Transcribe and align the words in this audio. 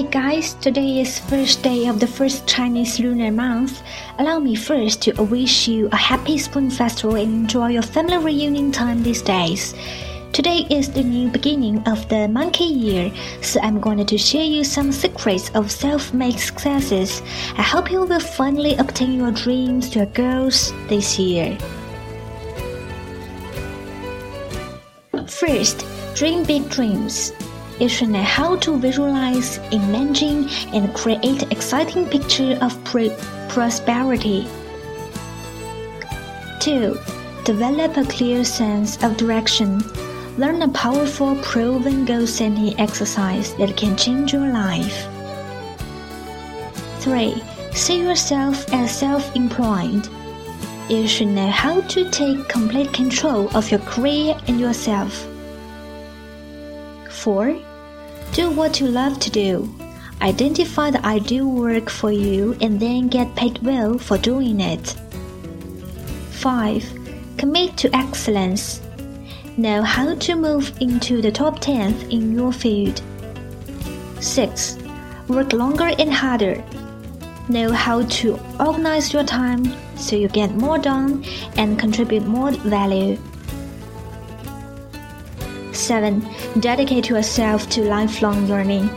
Hey 0.00 0.08
guys, 0.08 0.54
today 0.54 1.00
is 1.00 1.18
first 1.18 1.62
day 1.62 1.86
of 1.86 2.00
the 2.00 2.06
first 2.06 2.46
Chinese 2.46 2.98
lunar 2.98 3.30
month. 3.30 3.82
Allow 4.18 4.38
me 4.38 4.54
first 4.54 5.02
to 5.02 5.12
wish 5.24 5.68
you 5.68 5.90
a 5.92 5.96
happy 5.96 6.38
spring 6.38 6.70
festival 6.70 7.16
and 7.16 7.44
enjoy 7.44 7.68
your 7.76 7.82
family 7.82 8.16
reunion 8.16 8.72
time 8.72 9.02
these 9.02 9.20
days. 9.20 9.74
Today 10.32 10.64
is 10.70 10.90
the 10.90 11.02
new 11.02 11.28
beginning 11.28 11.86
of 11.86 12.08
the 12.08 12.28
monkey 12.28 12.64
year, 12.64 13.12
so 13.42 13.60
I'm 13.60 13.78
going 13.78 14.06
to 14.06 14.16
share 14.16 14.46
you 14.46 14.64
some 14.64 14.90
secrets 14.90 15.50
of 15.50 15.70
self-made 15.70 16.40
successes. 16.40 17.20
I 17.58 17.62
hope 17.62 17.90
you 17.90 18.00
will 18.00 18.20
finally 18.20 18.76
obtain 18.76 19.12
your 19.12 19.32
dreams, 19.32 19.90
to 19.90 19.98
your 19.98 20.06
goals 20.16 20.72
this 20.88 21.18
year. 21.18 21.58
First, 25.28 25.84
dream 26.14 26.44
big 26.44 26.70
dreams. 26.70 27.34
Should 27.88 28.10
know 28.10 28.22
how 28.22 28.56
to 28.56 28.76
visualize, 28.78 29.58
imagine, 29.72 30.48
and 30.72 30.94
create 30.94 31.50
exciting 31.50 32.06
picture 32.06 32.56
of 32.60 32.72
prosperity. 32.84 34.46
2. 36.60 36.98
Develop 37.44 37.96
a 37.96 38.04
clear 38.04 38.44
sense 38.44 39.02
of 39.02 39.16
direction. 39.16 39.82
Learn 40.38 40.62
a 40.62 40.68
powerful 40.68 41.34
proven 41.36 42.04
goal 42.04 42.26
setting 42.26 42.78
exercise 42.78 43.54
that 43.54 43.76
can 43.76 43.96
change 43.96 44.32
your 44.32 44.48
life. 44.52 45.06
3. 47.00 47.42
See 47.72 48.00
yourself 48.00 48.72
as 48.72 48.96
self 48.96 49.34
employed. 49.34 50.06
You 50.88 51.08
should 51.08 51.28
know 51.28 51.50
how 51.50 51.80
to 51.80 52.08
take 52.10 52.48
complete 52.48 52.92
control 52.92 53.48
of 53.56 53.70
your 53.70 53.80
career 53.80 54.36
and 54.46 54.60
yourself. 54.60 55.26
4. 57.08 57.69
Do 58.32 58.50
what 58.50 58.80
you 58.80 58.86
love 58.86 59.18
to 59.20 59.30
do. 59.30 59.68
Identify 60.22 60.92
the 60.92 61.04
ideal 61.04 61.50
work 61.50 61.90
for 61.90 62.12
you 62.12 62.56
and 62.60 62.78
then 62.78 63.08
get 63.08 63.34
paid 63.34 63.58
well 63.62 63.98
for 63.98 64.18
doing 64.18 64.60
it. 64.60 64.96
5. 66.30 66.84
Commit 67.38 67.76
to 67.78 67.94
excellence. 67.94 68.80
Know 69.56 69.82
how 69.82 70.14
to 70.14 70.36
move 70.36 70.72
into 70.80 71.20
the 71.20 71.32
top 71.32 71.58
10th 71.58 72.08
in 72.08 72.32
your 72.32 72.52
field. 72.52 73.02
6. 74.20 74.78
Work 75.26 75.52
longer 75.52 75.90
and 75.98 76.12
harder. 76.12 76.62
Know 77.48 77.72
how 77.72 78.04
to 78.04 78.38
organize 78.60 79.12
your 79.12 79.24
time 79.24 79.64
so 79.96 80.14
you 80.14 80.28
get 80.28 80.54
more 80.54 80.78
done 80.78 81.24
and 81.56 81.80
contribute 81.80 82.26
more 82.26 82.52
value. 82.52 83.18
7. 85.90 86.24
Dedicate 86.60 87.08
yourself 87.08 87.68
to 87.70 87.82
lifelong 87.82 88.46
learning. 88.46 88.88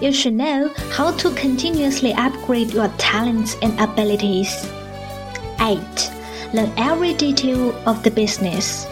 You 0.00 0.12
should 0.12 0.34
know 0.34 0.74
how 0.90 1.12
to 1.18 1.30
continuously 1.36 2.12
upgrade 2.14 2.72
your 2.72 2.88
talents 2.98 3.54
and 3.62 3.78
abilities. 3.78 4.50
8. 5.60 5.78
Learn 6.52 6.72
every 6.76 7.14
detail 7.14 7.70
of 7.86 8.02
the 8.02 8.10
business. 8.10 8.86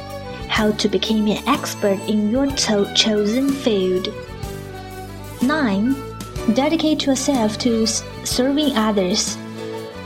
How 0.47 0.71
to 0.71 0.89
become 0.89 1.27
an 1.27 1.43
expert 1.49 1.99
in 2.09 2.31
your 2.31 2.47
cho- 2.53 2.95
chosen 2.95 3.49
field. 3.53 4.15
9. 5.43 5.97
Dedicate 6.55 7.05
yourself 7.05 7.59
to 7.59 7.85
serving 7.85 8.77
others. 8.77 9.37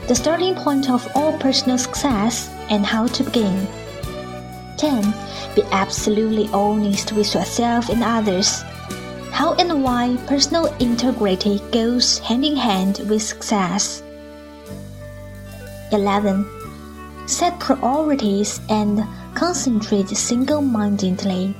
The 0.09 0.15
starting 0.15 0.55
point 0.55 0.89
of 0.89 1.07
all 1.15 1.37
personal 1.37 1.77
success 1.77 2.49
and 2.71 2.87
how 2.87 3.07
to 3.09 3.23
begin. 3.23 3.69
10. 4.77 5.15
Be 5.55 5.62
absolutely 5.73 6.49
honest 6.53 7.12
with 7.12 7.35
yourself 7.35 7.89
and 7.89 8.03
others. 8.03 8.62
How 9.31 9.55
and 9.55 9.83
why 9.83 10.17
personal 10.27 10.67
integrity 10.79 11.61
goes 11.73 12.19
hand 12.21 12.45
in 12.45 12.57
hand 12.57 13.01
with 13.09 13.23
success. 13.23 14.03
11. 15.93 16.47
Set 17.27 17.59
priorities 17.59 18.61
and 18.69 19.05
concentrate 19.35 20.09
single 20.09 20.61
mindedly. 20.61 21.56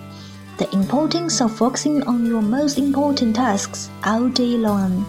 The 0.59 0.73
importance 0.73 1.41
of 1.41 1.57
focusing 1.57 2.03
on 2.05 2.27
your 2.27 2.43
most 2.43 2.79
important 2.79 3.35
tasks 3.37 3.91
all 4.05 4.29
day 4.29 4.57
long. 4.57 5.05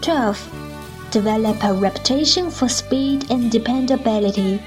12. 0.00 0.66
Develop 1.10 1.62
a 1.62 1.72
reputation 1.72 2.50
for 2.50 2.68
speed 2.68 3.30
and 3.30 3.50
dependability 3.50 4.60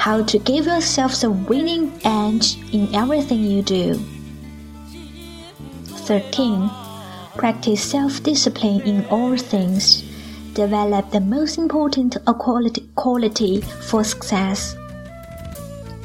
how 0.00 0.22
to 0.24 0.38
give 0.38 0.64
yourself 0.64 1.20
the 1.20 1.30
winning 1.30 1.92
edge 2.04 2.56
in 2.72 2.88
everything 2.94 3.40
you 3.44 3.60
do. 3.60 3.94
13. 6.08 6.70
Practice 7.36 7.82
self 7.82 8.22
discipline 8.22 8.80
in 8.80 9.04
all 9.10 9.36
things. 9.36 10.02
Develop 10.54 11.10
the 11.10 11.20
most 11.20 11.58
important 11.58 12.16
quality, 12.94 13.60
for 13.60 14.02
success. 14.02 14.74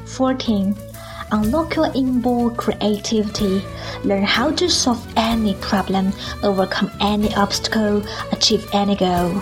14. 0.07 0.75
Unlock 1.31 1.77
your 1.77 1.89
inborn 1.95 2.53
creativity. 2.56 3.63
Learn 4.03 4.23
how 4.23 4.51
to 4.51 4.69
solve 4.69 5.07
any 5.16 5.56
problem, 5.62 6.12
overcome 6.44 6.91
any 7.00 7.33
obstacle, 7.35 8.03
achieve 8.33 8.67
any 8.73 8.97
goal. 8.97 9.41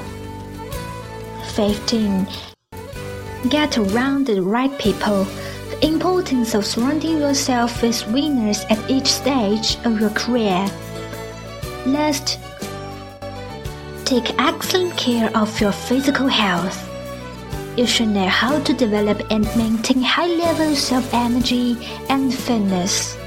15. 1.56 2.53
Get 3.50 3.78
around 3.78 4.26
the 4.26 4.42
right 4.42 4.72
people. 4.80 5.26
The 5.70 5.86
importance 5.86 6.56
of 6.56 6.66
surrounding 6.66 7.18
yourself 7.20 7.82
with 7.82 8.08
winners 8.08 8.64
at 8.70 8.90
each 8.90 9.08
stage 9.08 9.78
of 9.84 10.00
your 10.00 10.12
career. 10.12 10.66
Last, 11.86 12.40
take 14.06 14.40
excellent 14.40 14.96
care 14.96 15.30
of 15.36 15.60
your 15.60 15.74
physical 15.74 16.28
health. 16.28 16.90
You 17.76 17.86
should 17.86 18.10
know 18.10 18.28
how 18.28 18.60
to 18.62 18.74
develop 18.74 19.22
and 19.30 19.44
maintain 19.58 20.02
high 20.02 20.28
levels 20.28 20.92
of 20.94 21.14
energy 21.14 21.78
and 22.08 22.34
fitness. 22.34 23.18